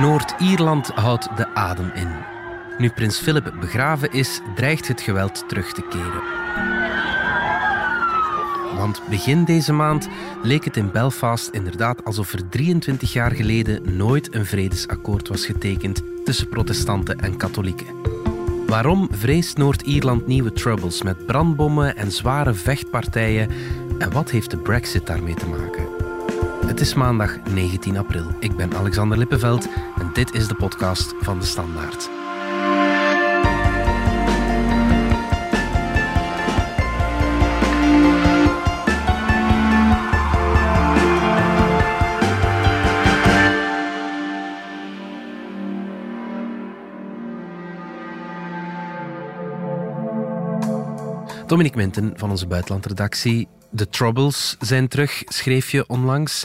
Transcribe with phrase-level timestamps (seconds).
[0.00, 2.08] Noord-Ierland houdt de adem in.
[2.78, 6.22] Nu prins Philip begraven is, dreigt het geweld terug te keren.
[8.76, 10.08] Want begin deze maand
[10.42, 16.02] leek het in Belfast inderdaad alsof er 23 jaar geleden nooit een vredesakkoord was getekend
[16.24, 17.86] tussen protestanten en katholieken.
[18.66, 23.50] Waarom vreest Noord-Ierland nieuwe troubles met brandbommen en zware vechtpartijen?
[23.98, 26.07] En wat heeft de Brexit daarmee te maken?
[26.68, 28.24] Het is maandag 19 april.
[28.40, 29.68] Ik ben Alexander Lippenveld
[29.98, 32.08] en dit is de podcast van de Standaard.
[51.46, 53.48] Dominique Minten van onze buitenlandredactie.
[53.70, 56.44] De Troubles zijn terug, schreef je onlangs.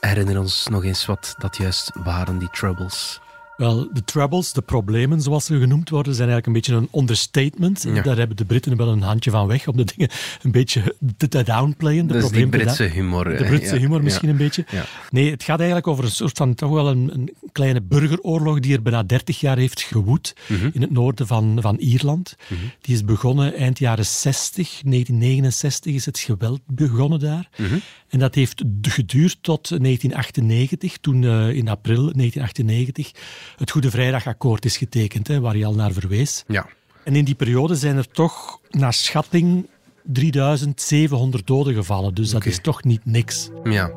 [0.00, 3.20] Herinner ons nog eens wat dat juist waren, die Troubles.
[3.56, 8.04] Wel, de troubles, de problemen zoals ze genoemd worden, zijn eigenlijk een beetje een understatement.
[8.04, 10.10] Daar hebben de Britten wel een handje van weg om de dingen
[10.42, 12.06] een beetje te downplayen.
[12.06, 13.24] De dus die Britse humor.
[13.24, 14.64] De Britse humor misschien een beetje.
[15.10, 18.74] Nee, het gaat eigenlijk over een soort van toch wel een, een kleine burgeroorlog die
[18.74, 20.70] er bijna 30 jaar heeft gewoed mhm.
[20.72, 22.36] in het noorden van, van Ierland.
[22.48, 22.60] Mhm.
[22.80, 27.48] Die is begonnen eind jaren 60, 1969 is het geweld begonnen daar.
[27.56, 27.78] Mhm.
[28.08, 33.12] En dat heeft geduurd tot 1998, toen uh, in april 1998
[33.56, 36.44] het Goede Vrijdagakkoord is getekend, hè, waar je al naar verwees.
[36.46, 36.66] Ja.
[37.04, 39.66] En in die periode zijn er toch, naar schatting,
[40.06, 42.14] 3700 doden gevallen.
[42.14, 43.50] Dus dat is toch niet niks.
[43.64, 43.90] Ja.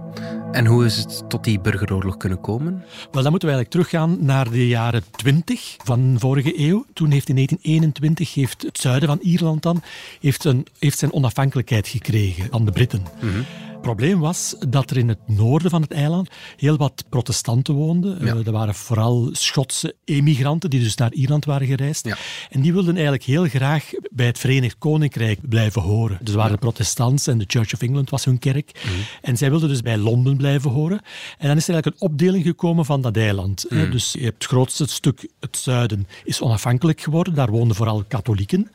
[0.52, 2.84] En hoe is het tot die burgeroorlog kunnen komen?
[3.12, 6.86] Wel, dan moeten we eigenlijk teruggaan naar de jaren 20 van vorige eeuw.
[6.94, 9.82] Toen heeft in 1921 heeft het zuiden van Ierland dan
[10.20, 13.06] heeft, een, heeft zijn onafhankelijkheid gekregen van de Britten.
[13.22, 13.46] Mm
[13.80, 18.26] het probleem was dat er in het noorden van het eiland heel wat protestanten woonden.
[18.26, 18.34] Ja.
[18.34, 22.06] Uh, er waren vooral Schotse emigranten die dus naar Ierland waren gereisd.
[22.06, 22.18] Ja.
[22.50, 26.18] En die wilden eigenlijk heel graag bij het Verenigd Koninkrijk blijven horen.
[26.22, 28.72] Dus waren de protestants en de Church of England was hun kerk.
[28.84, 28.94] Mhm.
[29.22, 31.02] En zij wilden dus bij Londen blijven horen.
[31.38, 33.66] En dan is er eigenlijk een opdeling gekomen van dat eiland.
[33.70, 33.92] Mhm.
[33.92, 37.34] Dus je hebt het grootste stuk, het zuiden, is onafhankelijk geworden.
[37.34, 38.72] Daar woonden vooral katholieken.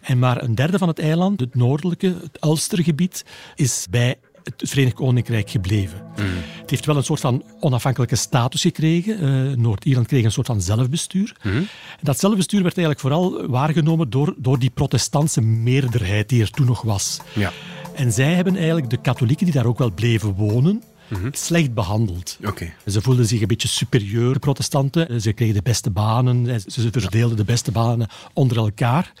[0.00, 3.24] En maar een derde van het eiland, het noordelijke, het Ulstergebied,
[3.54, 6.02] is bij het Verenigd Koninkrijk gebleven.
[6.16, 6.24] Mm.
[6.60, 9.24] Het heeft wel een soort van onafhankelijke status gekregen.
[9.24, 11.36] Uh, Noord-Ierland kreeg een soort van zelfbestuur.
[11.42, 11.66] Mm.
[12.02, 16.82] Dat zelfbestuur werd eigenlijk vooral waargenomen door, door die protestantse meerderheid die er toen nog
[16.82, 17.20] was.
[17.34, 17.52] Ja.
[17.94, 21.28] En zij hebben eigenlijk de katholieken die daar ook wel bleven wonen, mhm.
[21.32, 22.38] slecht behandeld.
[22.44, 22.74] Okay.
[22.86, 25.20] Ze voelden zich een beetje superieur, protestanten.
[25.20, 29.12] Ze kregen de beste banen, ze verdeelden de beste banen onder elkaar.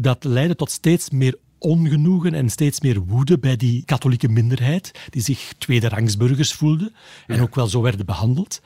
[0.00, 5.22] Dat leidde tot steeds meer ongenoegen en steeds meer woede bij die katholieke minderheid, die
[5.22, 6.94] zich tweederangsburgers voelden
[7.26, 8.60] en ook wel zo werden behandeld.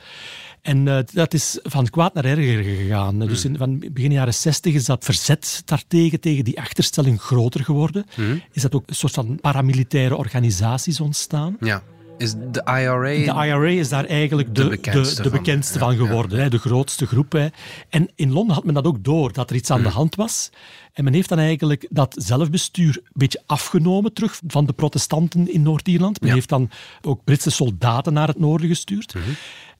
[0.61, 3.19] En uh, dat is van kwaad naar erger gegaan.
[3.19, 8.05] Dus in, van begin jaren 60 is dat verzet daartegen, tegen die achterstelling groter geworden.
[8.13, 8.41] Hmm.
[8.51, 11.57] Is dat ook een soort van paramilitaire organisaties ontstaan.
[11.59, 11.83] Ja.
[12.19, 12.99] Is de IRA...
[12.99, 17.07] De IRA is daar eigenlijk de, de bekendste, de, bekendste van, geworden, hè, de grootste
[17.07, 17.31] groep.
[17.31, 17.47] Hè.
[17.89, 19.95] En in Londen had men dat ook door, dat er iets aan de hmm.
[19.95, 20.49] hand was.
[20.93, 25.61] En men heeft dan eigenlijk dat zelfbestuur een beetje afgenomen terug van de protestanten in
[25.61, 26.21] Noord-Ierland.
[26.21, 26.69] Men heeft dan
[27.01, 29.13] ook Britse soldaten naar het noorden gestuurd.
[29.13, 29.23] Mhm.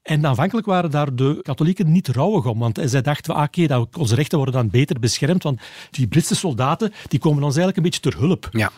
[0.02, 3.86] En aanvankelijk waren daar de katholieken niet rouwig om, want zij dachten, ah, oké, okay,
[3.98, 5.62] onze rechten worden dan beter beschermd, want
[5.92, 8.50] die Britse soldaten die komen ons eigenlijk een beetje ter hulp.
[8.52, 8.72] Ja.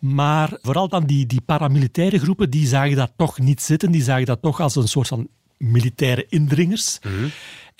[0.00, 3.90] Maar vooral dan die, die paramilitaire groepen, die zagen dat toch niet zitten.
[3.90, 6.98] Die zagen dat toch als een soort van militaire indringers.
[7.02, 7.28] Mhm.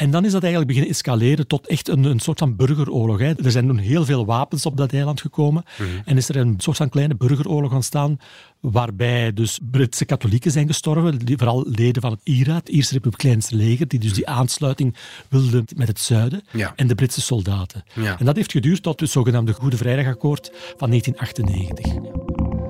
[0.01, 3.19] En dan is dat eigenlijk beginnen escaleren tot echt een, een soort van burgeroorlog.
[3.19, 3.33] Hè.
[3.45, 5.65] Er zijn toen heel veel wapens op dat eiland gekomen.
[5.79, 5.89] Mhm.
[6.05, 8.19] En is er een soort van kleine burgeroorlog ontstaan,
[8.61, 13.57] waarbij dus Britse katholieken zijn gestorven, die, vooral leden van het IRA, het Ierse Republikeinse
[13.57, 14.97] leger, die dus die aansluiting
[15.29, 16.43] wilden met het zuiden,
[16.77, 17.85] en de Britse soldaten.
[18.19, 21.85] En dat heeft geduurd tot het zogenaamde Goede Vrijdagakkoord van 1998.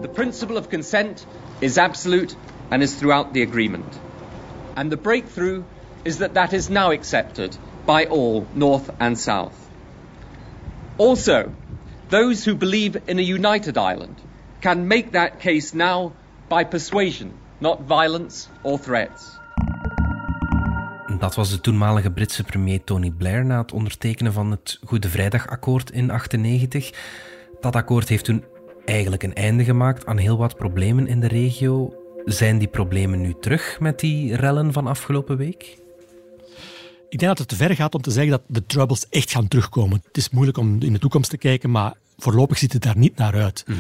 [0.03, 1.27] The principle of consent
[1.59, 2.35] is absolute
[2.69, 4.01] and is throughout the agreement.
[4.75, 5.63] And the breakthrough
[6.03, 9.55] is that that is now accepted by all, North and South.
[10.97, 11.53] Also,
[12.09, 14.17] those who believe in a united Ireland
[14.61, 16.13] can make that case now
[16.49, 19.39] by persuasion, not violence or threats.
[21.19, 25.91] Dat was de toenmalige Britse premier Tony Blair na het ondertekenen van het Goede Vrijdagakkoord
[25.91, 26.91] in 1998.
[27.61, 28.45] Dat akkoord heeft toen
[28.85, 31.95] eigenlijk een einde gemaakt aan heel wat problemen in de regio.
[32.25, 35.79] Zijn die problemen nu terug met die rellen van afgelopen week?
[37.11, 39.49] Ik denk dat het te ver gaat om te zeggen dat de troubles echt gaan
[39.49, 40.03] terugkomen.
[40.07, 43.17] Het is moeilijk om in de toekomst te kijken, maar voorlopig ziet het daar niet
[43.17, 43.65] naar uit.
[43.67, 43.79] Mhm.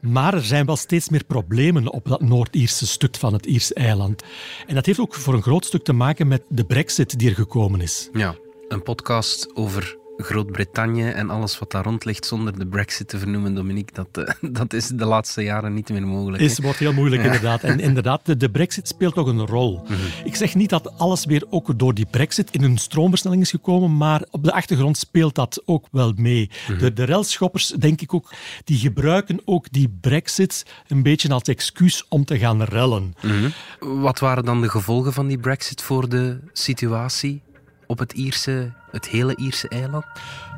[0.00, 4.22] Maar er zijn wel steeds meer problemen op dat Noord-Ierse stuk van het Ierse eiland.
[4.66, 7.34] En dat heeft ook voor een groot stuk te maken met de brexit die er
[7.34, 8.08] gekomen is.
[8.12, 8.34] Ja,
[8.68, 13.54] een podcast over Groot-Brittannië en alles wat daar rond ligt zonder de brexit te vernoemen,
[13.54, 16.42] Dominique, dat, uh, dat is de laatste jaren niet meer mogelijk.
[16.42, 17.62] Het wordt heel moeilijk, inderdaad.
[17.62, 19.78] En inderdaad, de, de brexit speelt toch een rol.
[19.78, 19.96] Mm -hmm.
[20.24, 23.96] Ik zeg niet dat alles weer ook door die brexit in een stroomversnelling is gekomen,
[23.96, 26.50] maar op de achtergrond speelt dat ook wel mee.
[26.50, 26.78] Mm -hmm.
[26.78, 28.32] De, de relschoppers, denk ik ook,
[28.64, 33.14] die gebruiken ook die brexit een beetje als excuus om te gaan rellen.
[33.22, 34.02] Mm -hmm.
[34.02, 37.42] Wat waren dan de gevolgen van die brexit voor de situatie?
[37.90, 40.04] Op het, Ierse, het hele Ierse eiland?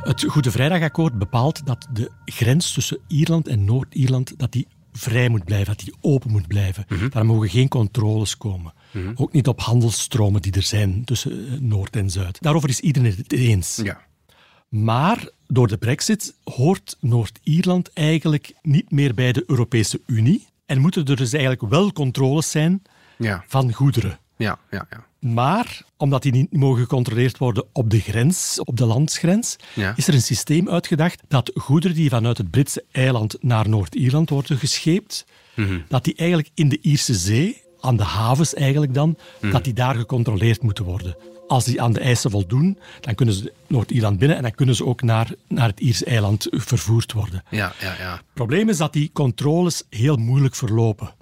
[0.03, 5.45] Het Goede Vrijdagakkoord bepaalt dat de grens tussen Ierland en Noord-Ierland dat die vrij moet
[5.45, 6.85] blijven, dat die open moet blijven.
[6.89, 7.11] Mm -hmm.
[7.11, 8.73] Daar mogen geen controles komen.
[8.91, 9.13] Mm -hmm.
[9.17, 12.43] Ook niet op handelsstromen die er zijn tussen Noord en Zuid.
[12.43, 13.81] Daarover is iedereen het eens.
[13.83, 14.01] Ja.
[14.69, 21.05] Maar door de brexit hoort Noord-Ierland eigenlijk niet meer bij de Europese Unie en moeten
[21.05, 22.83] er dus eigenlijk wel controles zijn
[23.19, 23.45] ja.
[23.47, 24.19] van goederen.
[24.43, 25.05] Ja, ja, ja.
[25.33, 29.93] Maar omdat die niet mogen gecontroleerd worden op de grens, op de landsgrens, ja.
[29.97, 34.59] is er een systeem uitgedacht dat goederen die vanuit het Britse eiland naar Noord-Ierland worden
[34.59, 35.25] gescheept,
[35.55, 35.85] mm -hmm.
[35.89, 39.51] dat die eigenlijk in de Ierse Zee, aan de havens eigenlijk dan, mm -hmm.
[39.51, 41.17] dat die daar gecontroleerd moeten worden.
[41.49, 44.85] Als die aan de eisen voldoen, dan kunnen ze Noord-Ierland binnen en dan kunnen ze
[44.85, 47.43] ook naar, naar het Ierse eiland vervoerd worden.
[47.51, 48.13] Ja, ja, ja.
[48.13, 51.15] Het probleem is dat die controles heel moeilijk verlopen.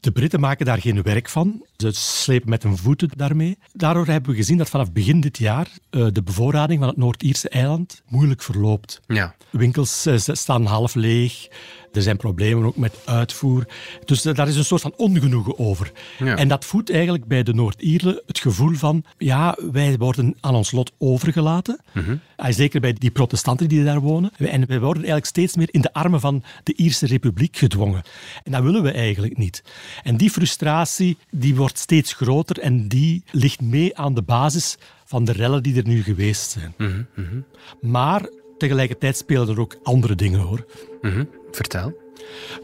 [0.00, 1.64] De Britten maken daar geen werk van.
[1.76, 3.58] Ze slepen met hun voeten daarmee.
[3.72, 7.48] Daardoor hebben we gezien dat vanaf begin dit jaar uh, de bevoorrading van het Noord-Ierse
[7.48, 9.00] eiland moeilijk verloopt.
[9.06, 9.34] Ja.
[9.50, 11.48] Winkels uh, staan half leeg.
[11.92, 13.66] Er zijn problemen ook met uitvoer.
[14.04, 15.92] Dus uh, daar is een soort van ongenoegen over.
[16.18, 16.36] Ja.
[16.36, 20.70] En dat voedt eigenlijk bij de Noord-Ierlen het gevoel van ja, wij worden aan ons
[20.70, 21.80] lot overgelaten.
[21.92, 22.20] Mm -hmm.
[22.52, 24.30] Zeker bij die protestanten die daar wonen.
[24.38, 28.02] En wij worden eigenlijk steeds meer in de armen van de Ierse Republiek gedwongen.
[28.44, 29.62] En dat willen we eigenlijk niet.
[30.02, 35.24] En die frustratie die wordt steeds groter en die ligt mee aan de basis van
[35.24, 36.74] de rellen die er nu geweest zijn.
[36.76, 37.44] Mm -hmm.
[37.80, 40.66] Maar tegelijkertijd spelen er ook andere dingen hoor.
[41.00, 41.28] Mm -hmm.
[41.50, 41.94] Vertel.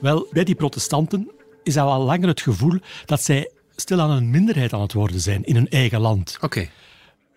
[0.00, 1.30] Wel, bij die protestanten
[1.62, 5.54] is al langer het gevoel dat zij stilaan een minderheid aan het worden zijn in
[5.54, 6.34] hun eigen land.
[6.36, 6.44] Oké.
[6.44, 6.70] Okay.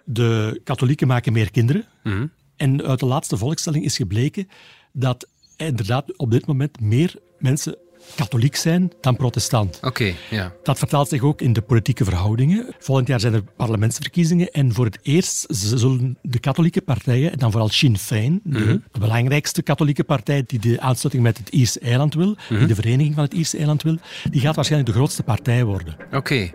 [0.04, 1.86] De katholieken maken meer kinderen.
[2.04, 2.32] -hmm.
[2.56, 4.50] En uit de laatste volkstelling is gebleken
[4.94, 7.78] dat inderdaad op dit moment meer mensen
[8.16, 9.76] katholiek zijn dan protestant.
[9.78, 10.54] Oké, okay, ja.
[10.64, 12.76] Dat vertaalt zich ook in de politieke verhoudingen.
[12.80, 17.52] Volgend jaar zijn er parlementsverkiezingen en voor het eerst zullen de katholieke partijen, en dan
[17.52, 18.58] vooral Sinn Féin, Mhm.
[18.58, 22.58] de, de belangrijkste katholieke partij die de aansluiting met het Ierse eiland wil, Mhm.
[22.60, 23.98] die de vereniging van het Ierse eiland wil,
[24.32, 25.96] die gaat waarschijnlijk de grootste partij worden.
[26.06, 26.16] Oké.
[26.16, 26.52] Okay.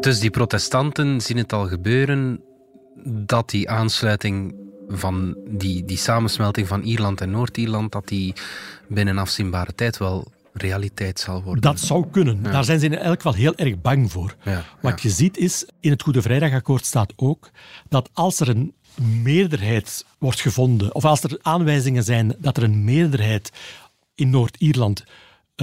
[0.00, 2.40] Dus die protestanten zien het al gebeuren
[3.04, 4.54] dat die aansluiting
[4.92, 8.34] van die, die samensmelting van Ierland en Noord-Ierland, dat die
[8.88, 11.62] binnen afzienbare tijd wel realiteit zal worden.
[11.62, 12.38] Dat zou kunnen.
[12.42, 12.50] Ja.
[12.50, 14.34] Daar zijn ze in elk geval heel erg bang voor.
[14.44, 15.08] Ja, Wat ja.
[15.08, 17.50] je ziet is, in het Goede Vrijdagakkoord staat ook
[17.88, 18.74] dat als er een
[19.22, 23.50] meerderheid wordt gevonden, of als er aanwijzingen zijn dat er een meerderheid
[24.14, 25.04] in Noord-Ierland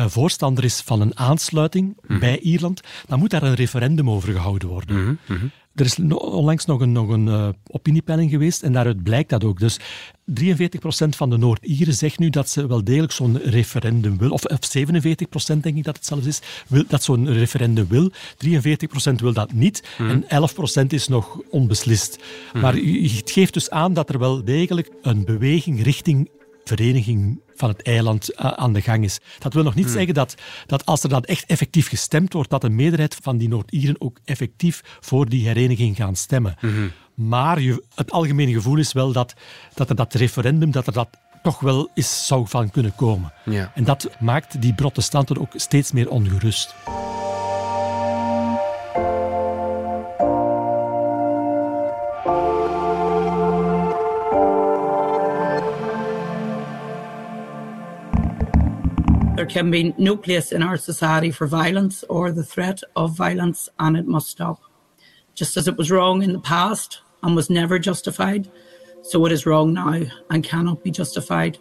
[0.08, 2.14] voorstander is van een aansluiting Mhm.
[2.14, 4.98] mm bij Ierland, dan moet daar een referendum over gehouden worden.
[5.06, 5.52] Mm -hmm.
[5.76, 9.60] Er is onlangs nog een, nog een uh, opiniepeiling geweest en daaruit blijkt dat ook.
[9.60, 9.80] Dus
[10.26, 14.30] 43% van de Noord-Ieren zegt nu dat ze wel degelijk zo'n referendum wil.
[14.32, 18.12] Of, of 47% denk ik dat het zelfs is, wil, dat zo'n referendum wil.
[18.38, 20.04] 43% wil dat niet Mhm.
[20.16, 20.24] mm.
[20.28, 20.50] en
[20.84, 22.18] 11% is nog onbeslist.
[22.54, 22.62] Mhm.
[22.62, 26.30] Maar het geeft dus aan dat er wel degelijk een beweging richting
[26.76, 29.20] vereniging van het eiland uh, aan de gang is.
[29.40, 29.94] Dat wil nog niet Hmm.
[29.94, 30.36] zeggen dat,
[30.66, 34.20] dat als er dan echt effectief gestemd wordt, dat een meerderheid van die Noord-Ieren ook
[34.26, 36.56] effectief voor die hereniging gaan stemmen.
[36.62, 36.88] Mhm.
[37.14, 39.34] Maar je, het algemene gevoel is wel dat,
[39.74, 41.10] dat er dat referendum, dat er dat
[41.44, 43.34] toch wel is, zou van kunnen komen.
[43.46, 43.72] Ja.
[43.76, 46.76] En dat maakt die protestanten ook steeds meer ongerust.
[59.50, 63.98] Can be no place in our society for violence or the threat of violence, and
[63.98, 64.62] it must stop.
[65.34, 68.50] Just as it was wrong in the past and was never justified,
[69.02, 71.58] so it is wrong now and cannot be justified.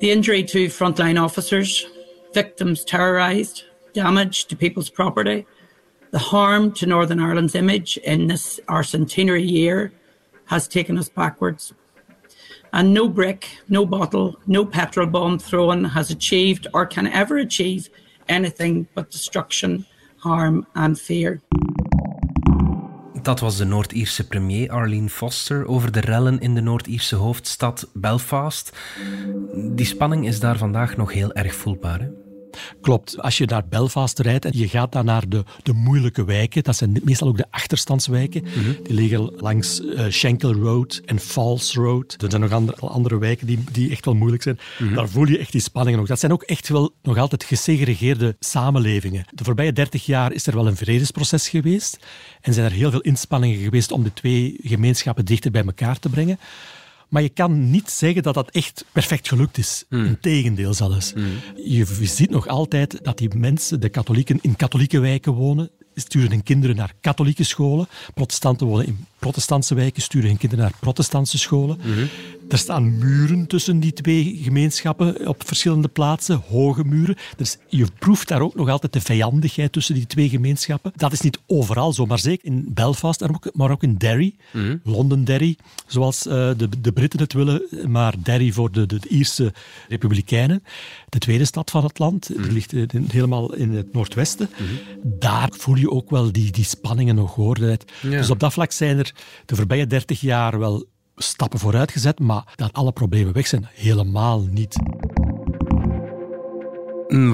[0.00, 1.86] The injury to frontline officers,
[2.32, 5.46] victims terrorised, damage to people's property,
[6.10, 9.92] the harm to Northern Ireland's image in this our centenary year
[10.46, 11.72] has taken us backwards.
[12.70, 17.88] And no brick, no bottle, no petrol bomb thrown has achieved or can ever achieve
[18.26, 21.40] anything but destruction, harm, and fear.
[23.22, 28.72] Dat was de Noord-Ierse premier Arlene Foster over de rellen in de Noord-Ierse hoofdstad Belfast.
[29.54, 32.21] Die spanning is daar vandaag nog heel erg voelbaar.
[32.80, 33.20] Klopt.
[33.20, 36.76] Als je naar Belfast rijdt en je gaat dan naar de, de moeilijke wijken, dat
[36.76, 38.82] zijn meestal ook de achterstandswijken, mhm.
[38.82, 42.16] die liggen langs uh, Schenkel Road en Falls Road.
[42.22, 44.58] Er zijn nog andere, andere wijken die, die echt wel moeilijk zijn.
[44.78, 44.94] Mhm.
[44.94, 46.08] Daar voel je echt die spanningen nog.
[46.08, 49.24] Dat zijn ook echt wel nog altijd gesegregeerde samenlevingen.
[49.30, 51.98] De voorbije dertig jaar is er wel een vredesproces geweest
[52.40, 56.08] en zijn er heel veel inspanningen geweest om de twee gemeenschappen dichter bij elkaar te
[56.08, 56.38] brengen.
[57.12, 59.84] Maar je kan niet zeggen dat dat echt perfect gelukt is.
[59.88, 60.04] Mm.
[60.04, 61.12] Integendeel zelfs.
[61.12, 61.24] Mm.
[61.64, 66.42] Je ziet nog altijd dat die mensen, de katholieken, in katholieke wijken wonen sturen hun
[66.42, 67.88] kinderen naar katholieke scholen.
[68.14, 71.78] Protestanten wonen in protestantse wijken, sturen hun kinderen naar protestantse scholen.
[71.82, 72.06] Mhm.
[72.48, 77.16] Er staan muren tussen die twee gemeenschappen op verschillende plaatsen, hoge muren.
[77.36, 80.92] Dus je proeft daar ook nog altijd de vijandigheid tussen die twee gemeenschappen.
[80.96, 85.56] Dat is niet overal zo, maar zeker in Belfast, maar ook in Derry, mm Londonderry,
[85.86, 89.52] zoals uh, de, de Britten het willen, maar Derry voor de, de, Ierse
[89.88, 90.62] Republikeinen.
[91.08, 92.52] De tweede stad van het land, die mhm.
[92.52, 92.74] ligt
[93.12, 94.50] helemaal in het noordwesten.
[94.52, 94.64] Mhm.
[95.02, 97.78] Daar voel je ook wel die, die spanningen nog hoor.
[98.02, 99.11] Dus op dat vlak zijn er
[99.46, 104.40] de voorbije dertig jaar wel stappen vooruit gezet, maar dat alle problemen weg zijn, helemaal
[104.40, 104.76] niet.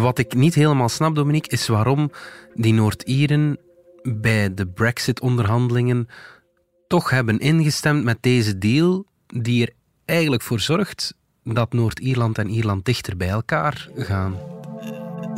[0.00, 2.10] Wat ik niet helemaal snap, Dominique, is waarom
[2.54, 3.58] die Noord-Ieren
[4.02, 6.08] bij de Brexit-onderhandelingen
[6.86, 9.72] toch hebben ingestemd met deze deal, die er
[10.04, 14.57] eigenlijk voor zorgt dat Noord-Ierland en Ierland dichter bij elkaar gaan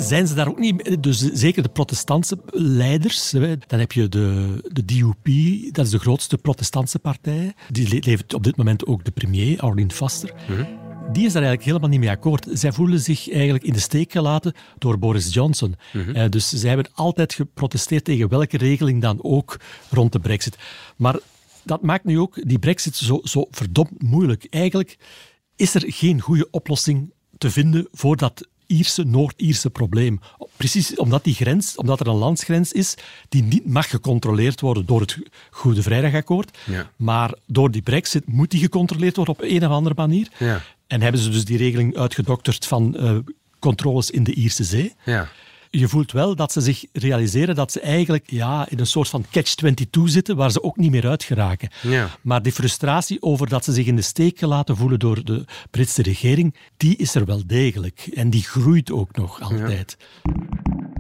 [0.01, 1.03] zijn ze daar ook niet...
[1.03, 3.31] Dus zeker de protestantse leiders.
[3.67, 5.27] Dan heb je de, de DUP,
[5.75, 7.55] dat is de grootste protestantse partij.
[7.69, 10.35] Die levert op dit moment ook de premier, Arlene Foster.
[10.49, 10.65] Mhm.
[11.13, 12.47] Die is daar eigenlijk helemaal niet mee akkoord.
[12.53, 15.75] Zij voelen zich eigenlijk in de steek gelaten door Boris Johnson.
[15.93, 16.11] Mhm.
[16.11, 19.57] Eh, dus zij hebben altijd geprotesteerd tegen welke regeling dan ook
[19.91, 20.59] rond de brexit.
[20.97, 21.19] Maar
[21.65, 24.47] dat maakt nu ook die brexit zo, zo verdomd moeilijk.
[24.51, 24.99] Eigenlijk
[25.57, 30.21] is er geen goede oplossing te vinden voor dat Ierse, Noord-Ierse probleem.
[30.57, 32.95] Precies omdat die grens, omdat er een landsgrens is
[33.29, 35.19] die niet mag gecontroleerd worden door het
[35.51, 36.91] Goede Vrijdagakkoord, ja.
[36.97, 40.29] maar door die brexit moet die gecontroleerd worden op een of andere manier.
[40.39, 40.63] Ja.
[40.87, 43.19] En hebben ze dus die regeling uitgedokterd van uh,
[43.59, 44.95] controles in de Ierse Zee.
[45.05, 45.29] Ja
[45.71, 49.25] je voelt wel dat ze zich realiseren dat ze eigenlijk ja, in een soort van
[49.31, 51.71] catch-22 zitten, waar ze ook niet meer uit geraken.
[51.83, 52.09] Ja.
[52.23, 56.03] Maar die frustratie over dat ze zich in de steek gelaten voelen door de Britse
[56.03, 58.09] regering, die is er wel degelijk.
[58.15, 59.97] En die groeit ook nog altijd.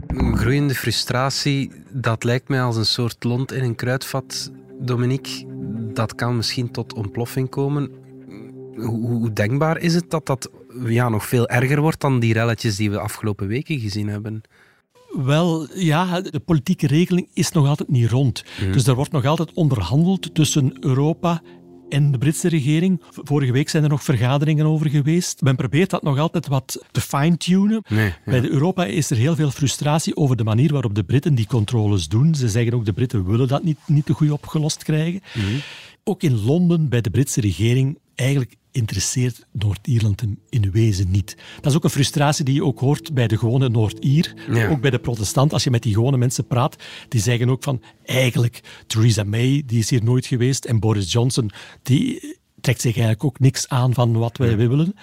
[0.06, 4.50] Een groeiende frustratie, dat lijkt mij als een soort lont in een kruidvat,
[4.80, 5.44] Dominique.
[5.92, 7.90] Dat kan misschien tot ontploffing komen.
[8.76, 10.50] Hoe denkbaar is het dat dat
[10.84, 14.42] ja, nog veel erger wordt dan die relletjes die we de afgelopen weken gezien hebben?
[15.10, 18.44] Wel, ja, de politieke regeling is nog altijd niet rond.
[18.60, 18.72] Mhm.
[18.72, 21.42] Dus er wordt nog altijd onderhandeld tussen Europa
[21.88, 23.02] en de Britse regering.
[23.10, 25.42] Vorige week zijn er nog vergaderingen over geweest.
[25.42, 27.82] Men probeert dat nog altijd wat te fine-tunen.
[28.24, 31.46] Bij de Europa is er heel veel frustratie over de manier waarop de Britten die
[31.46, 32.34] controles doen.
[32.34, 35.20] Ze zeggen ook de Britten willen dat niet, niet te goed opgelost krijgen.
[35.34, 35.46] Mhm.
[36.04, 41.36] Ook in Londen, bij de Britse regering, eigenlijk interesseert Noord-Ierland hem in wezen niet.
[41.60, 44.34] Dat is ook een frustratie die je ook hoort bij de gewone Noord-Ier,
[44.70, 45.52] ook bij de protestant.
[45.52, 46.76] Als je met die gewone mensen praat,
[47.08, 51.50] die zeggen ook van eigenlijk Theresa May, die is hier nooit geweest, en Boris Johnson,
[51.82, 54.94] die trekt zich eigenlijk ook niks aan van wat wij willen.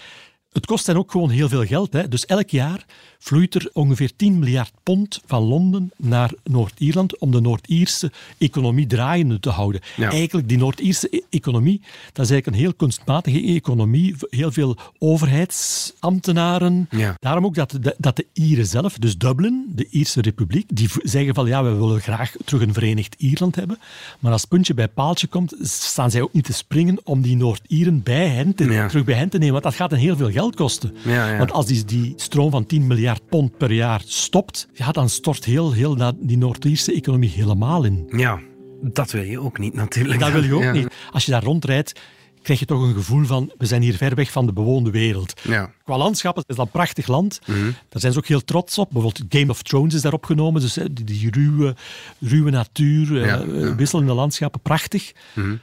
[0.51, 1.94] Het kost hen ook gewoon heel veel geld.
[1.94, 2.08] Hè.
[2.08, 2.86] Dus elk jaar
[3.20, 9.39] vloeit er ongeveer 10 miljard pond van Londen naar Noord-Ierland om de Noord-Ierse economie draaiende
[9.39, 9.82] te houden.
[9.98, 11.82] Eigenlijk, die Noord-Ierse e- economie,
[12.13, 14.16] dat is eigenlijk een heel kunstmatige economie.
[14.30, 16.89] Heel veel overheidsambtenaren.
[17.20, 21.34] Daarom ook dat de, dat de Ieren zelf, dus Dublin, de Ierse Republiek, die zeggen
[21.34, 23.80] van ja, we willen graag terug een verenigd Ierland hebben.
[24.20, 28.04] Maar als puntje bij paaltje komt, staan zij ook niet te springen om die Noord-Ieren
[28.04, 29.54] bij hen te, terug bij hen te nemen.
[29.54, 30.94] Want dat gaat hen heel veel geld kosten.
[31.38, 35.46] Want als die, die stroom van 10 miljard pond per jaar stopt, ja, dan stort
[35.46, 38.06] heel, heel die Noord-Ierse economie helemaal in.
[38.15, 38.39] Ja,
[38.82, 40.20] dat wil je ook niet natuurlijk.
[40.20, 40.88] Dat wil je ook niet.
[41.12, 42.00] Als je daar rondrijdt,
[42.41, 45.41] krijg je toch een gevoel van we zijn hier ver weg van de bewoonde wereld.
[45.44, 45.72] Ja.
[45.84, 47.39] Qua landschappen is dat een prachtig land.
[47.46, 47.63] Mhm.
[47.63, 48.89] Daar zijn ze ook heel trots op.
[48.91, 50.62] Bijvoorbeeld Game of Thrones is daar opgenomen.
[50.62, 51.75] Dus die, die ruwe,
[52.20, 55.12] ruwe natuur, ja, uh, wisselende landschappen, prachtig.
[55.34, 55.60] Mm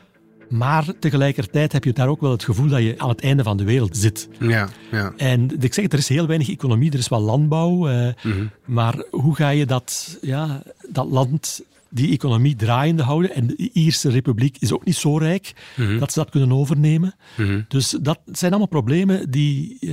[0.55, 3.57] maar tegelijkertijd heb je daar ook wel het gevoel dat je aan het einde van
[3.57, 4.29] de wereld zit.
[4.41, 5.13] Ja, ja.
[5.17, 7.89] En ik zeg, er is heel weinig economie, er is wel landbouw.
[7.89, 8.47] Eh, mhm.
[8.65, 13.35] Maar hoe ga je dat, ja, dat land die economie draaiende houden.
[13.35, 15.99] En de Ierse Republiek is ook niet zo rijk mhm.
[15.99, 17.15] dat ze dat kunnen overnemen.
[17.37, 17.61] Mhm.
[17.69, 19.91] Dus dat zijn allemaal problemen die, eh,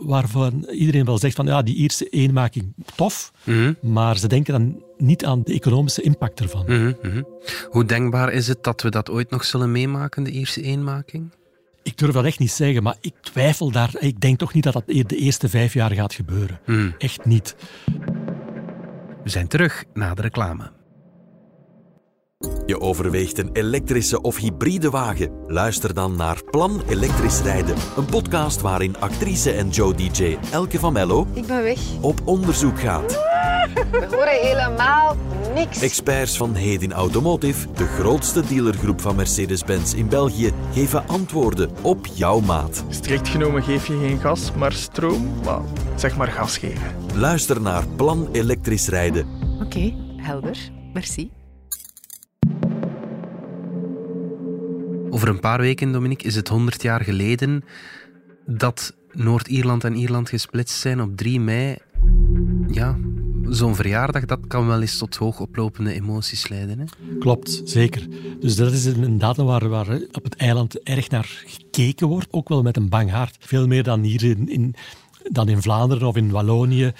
[0.00, 3.32] waarvan iedereen wel zegt van ja, die Ierse eenmaking, tof.
[3.44, 3.72] Mhm.
[3.80, 6.64] Maar ze denken dan niet aan de economische impact ervan.
[6.66, 7.22] Mhm, mhm.
[7.70, 11.32] Hoe denkbaar is het dat we dat ooit nog zullen meemaken, de Ierse eenmaking?
[11.82, 13.90] Ik durf dat echt niet zeggen, maar ik twijfel daar.
[13.98, 16.60] Ik denk toch niet dat dat de eerste vijf jaar gaat gebeuren.
[16.98, 17.56] Echt niet.
[19.22, 20.70] We zijn terug na de reclame.
[22.66, 25.30] Je overweegt een elektrische of hybride wagen?
[25.46, 30.92] Luister dan naar Plan Elektrisch Rijden, een podcast waarin actrice en Joe DJ Elke van
[30.92, 31.78] Mello Ik ben weg.
[32.00, 33.12] op onderzoek gaat.
[33.74, 35.16] We horen helemaal
[35.54, 35.80] niks.
[35.82, 42.40] Experts van Hedin Automotive, de grootste dealergroep van Mercedes-Benz in België, geven antwoorden op jouw
[42.40, 42.84] maat.
[42.88, 45.28] Strikt genomen geef je geen gas, maar stroom.
[45.44, 45.60] Maar
[45.96, 46.94] zeg maar gas geven.
[47.14, 49.26] Luister naar Plan Elektrisch Rijden.
[49.62, 50.58] Oké, helder.
[50.92, 51.30] Merci.
[55.10, 57.64] Over een paar weken, Dominique, is het 100 jaar geleden
[58.46, 61.76] dat Noord-Ierland en Ierland gesplitst zijn op 3 mei.
[62.70, 62.98] Ja,
[63.48, 66.78] zo'n verjaardag, dat kan wel eens tot hoogoplopende emoties leiden.
[66.78, 66.84] Hè?
[67.18, 68.06] Klopt, zeker.
[68.40, 72.28] Dus dat is een datum waar, waar op het eiland erg naar gekeken wordt.
[72.30, 73.36] Ook wel met een bang hart.
[73.40, 74.74] Veel meer dan hier in, in,
[75.22, 76.92] dan in Vlaanderen of in Wallonië.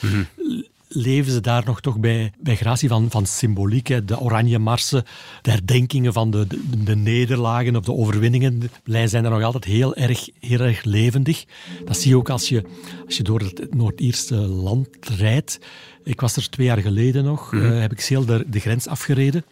[0.92, 3.86] Leven ze daar nog toch bij, bij gratie van, van symboliek.
[3.86, 4.04] Hè.
[4.04, 5.04] De oranje marsen,
[5.42, 9.94] de herdenkingen van de, de, de nederlagen of de overwinningen zijn er nog altijd heel
[9.94, 11.44] erg, heel erg levendig.
[11.84, 12.64] Dat zie je ook als je,
[13.06, 15.58] als je door het Noord-Ierse land rijdt.
[16.04, 19.44] Ik was er twee jaar geleden nog, eh, heb ik heel de, de grens afgereden.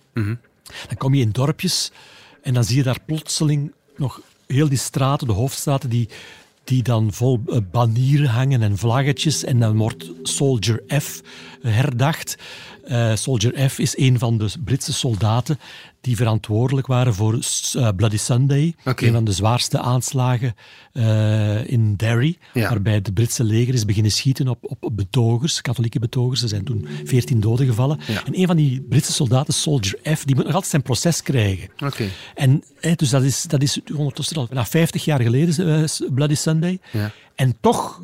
[0.88, 1.92] Dan kom je in dorpjes
[2.42, 6.08] en dan zie je daar plotseling nog heel die straten, de hoofdstraten, die,
[6.68, 9.44] die dan vol eh, banieren hangen en vlaggetjes.
[9.44, 11.22] En dan wordt Soldier F
[11.62, 12.36] herdacht.
[12.88, 15.58] Eh, Soldier F is een van de Britse soldaten
[16.00, 17.38] die verantwoordelijk waren voor
[17.72, 18.74] eh, Bloody Sunday.
[18.84, 19.06] Oké.
[19.06, 20.54] Een van de zwaarste aanslagen
[20.92, 22.38] eh, in Derry.
[22.54, 22.68] Ja.
[22.68, 26.42] Waarbij het Britse leger is beginnen schieten op, op, betogers, katholieke betogers.
[26.42, 27.98] Er zijn toen veertien doden gevallen.
[28.06, 28.24] Ja.
[28.24, 31.68] En een van die Britse soldaten, Soldier F, die moet nog altijd zijn proces krijgen.
[32.34, 32.64] En
[32.96, 36.78] dus dat is, dat is ondertussen al bijna 50 jaar geleden, Bloody Sunday.
[36.92, 37.10] Ja.
[37.34, 38.02] En toch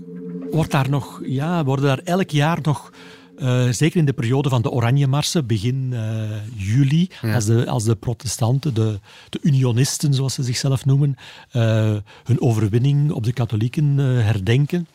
[0.50, 2.92] wordt daar nog, ja, worden daar elk jaar nog,
[3.36, 7.84] eh, zeker in de periode van de Oranje Marsen, begin eh, juli, als, de, als
[7.84, 11.14] de protestanten, de, de unionisten zoals ze zichzelf noemen,
[11.50, 14.86] eh, hun overwinning op de katholieken herdenken.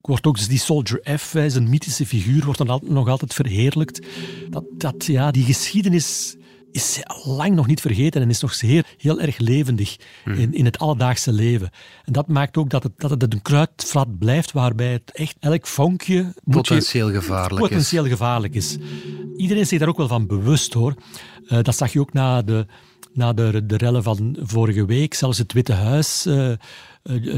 [0.00, 3.08] Wordt ook dus die Soldier F, hij is een mythische figuur, wordt dan al- nog
[3.08, 4.06] altijd verheerlijkt.
[4.50, 6.36] Dat, dat, ja, die geschiedenis
[6.72, 10.78] is lang nog niet vergeten en is nog heel, heel erg levendig in, in het
[10.78, 11.70] alledaagse leven.
[12.04, 15.66] En dat maakt ook dat het, dat het een kruidvat blijft waarbij het echt elk
[15.66, 17.68] vonkje je- Potentieel gevaarlijk is.
[17.68, 18.76] potentieel gevaarlijk is.
[19.36, 20.94] Iedereen is zich daar ook wel van bewust hoor.
[21.46, 22.66] Eh, dat zag je ook na de,
[23.12, 25.14] na de, de rellen van vorige week.
[25.14, 26.52] Zelfs het Witte Huis, eh,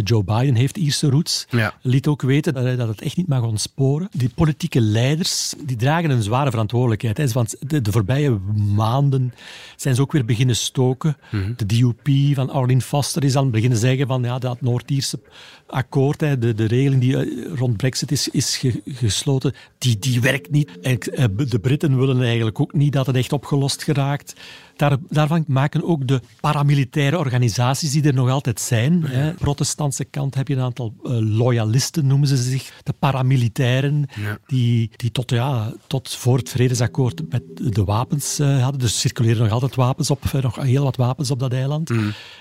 [0.04, 1.74] Joe Biden heeft Ierse roots, Ja.
[1.82, 4.08] liet ook weten dat, hij- dat het echt niet mag ontsporen.
[4.12, 7.16] Die politieke leiders die dragen een zware verantwoordelijkheid.
[7.16, 8.30] Hè, want de, de voorbije
[8.74, 9.34] maanden
[9.76, 11.16] zijn ze ook weer beginnen stoken.
[11.56, 15.20] De DUP van Arlene Foster is dan beginnen zeggen van ja, dat Noord-Ierse
[15.66, 20.20] akkoord, hè, de, de regeling die eh, rond Brexit is, is ge- gesloten, die, die
[20.20, 20.78] werkt niet.
[20.82, 24.34] En eh, de Britten willen eigenlijk ook niet dat het echt opgelost geraakt.
[24.82, 29.02] Daar, daarvan maken ook de paramilitaire organisaties die er nog altijd zijn.
[29.04, 29.32] Hè.
[29.34, 32.72] Protestantse kant heb je een aantal eh, loyalisten, noemen ze zich.
[32.82, 34.38] De paramilitairen, Ja.
[34.46, 37.42] die, die tot, ja, tot voor het vredesakkoord met
[37.74, 38.80] de wapens eh, hadden.
[38.80, 41.90] Dus er circuleren nog altijd wapens op, eh, nog heel wat wapens op dat eiland.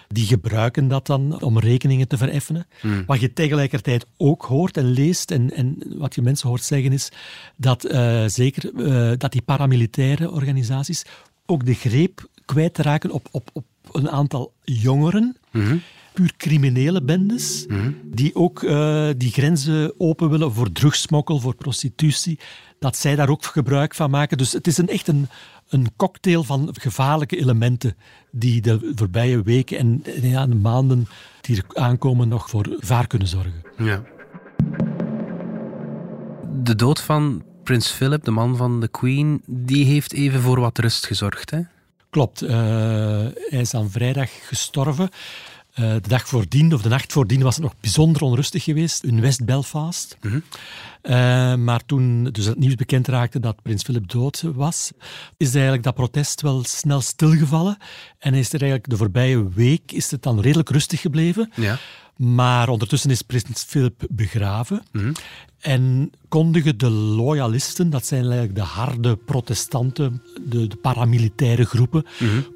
[0.07, 2.67] Die gebruiken dat dan om rekeningen te vereffenen.
[3.05, 7.09] Wat je tegelijkertijd ook hoort en leest en, en wat je mensen hoort zeggen is
[7.57, 7.87] dat
[8.27, 8.71] zeker
[9.17, 11.03] dat die paramilitaire organisaties
[11.51, 15.37] ook de greep kwijtraken op, op, op een aantal jongeren,
[16.13, 17.65] puur criminele bendes,
[18.03, 22.39] die ook eh, die grenzen open willen voor drugsmokkel, voor prostitutie,
[22.79, 24.37] dat zij daar ook gebruik van maken.
[24.37, 25.27] Dus het is een, echt een,
[25.69, 27.95] een cocktail van gevaarlijke elementen
[28.31, 31.07] die de voorbije weken en, ja, de maanden
[31.41, 33.61] die er aankomen nog voor gevaar kunnen zorgen.
[33.77, 34.03] Ja.
[36.63, 40.77] De dood van prins Philip, de man van de Queen, die heeft even voor wat
[40.77, 41.49] rust gezorgd.
[41.49, 41.61] Hè?
[42.11, 42.41] Klopt.
[42.41, 42.49] eh,
[43.49, 45.09] hij is aan vrijdag gestorven.
[45.73, 49.21] Eh, de dag voordien, of de nacht voordien, was het nog bijzonder onrustig geweest in
[49.21, 50.17] West-Belfast.
[51.01, 54.91] Eh, maar toen dus het nieuws bekend raakte dat prins Philip dood was,
[55.37, 57.77] is eigenlijk dat protest wel snel stilgevallen.
[58.19, 61.51] En is er eigenlijk de voorbije week is het dan redelijk rustig gebleven.
[61.55, 61.77] Ja.
[62.21, 64.83] Maar ondertussen is prins Philip begraven.
[65.59, 72.05] En kondigen de loyalisten, dat zijn eigenlijk de harde protestanten, de, de paramilitaire groepen,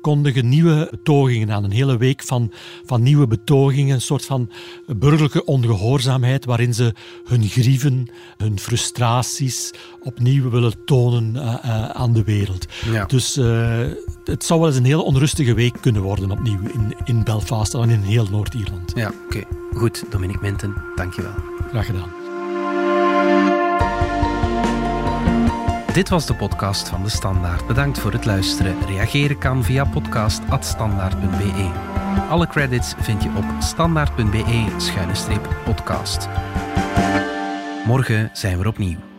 [0.01, 1.63] kondigen nieuwe betogingen aan.
[1.63, 2.54] Een hele week van,
[2.86, 4.51] van nieuwe betogingen, een soort van
[4.97, 6.93] burgerlijke ongehoorzaamheid waarin ze
[7.25, 9.73] hun grieven, hun frustraties
[10.04, 12.65] opnieuw willen tonen eh, eh, aan de wereld.
[12.91, 13.06] Ja.
[13.06, 13.80] Dus eh,
[14.25, 17.89] het zou wel eens een heel onrustige week kunnen worden opnieuw in, in Belfast en
[17.89, 18.91] in heel Noord-Ierland.
[18.95, 19.43] Ja, oké.
[19.73, 21.33] Goed, Dominique Minten, dankjewel.
[21.69, 22.09] Graag gedaan.
[25.93, 27.67] Dit was de podcast van De Standaard.
[27.67, 28.75] Bedankt voor het luisteren.
[28.88, 31.71] Reageren kan via podcast.standaard.be.
[32.29, 36.27] Alle credits vind je op standaard.be-podcast.
[37.85, 39.14] Morgen zijn we opnieuw.